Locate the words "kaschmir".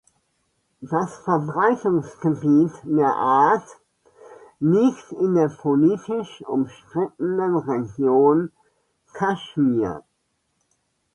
9.13-10.03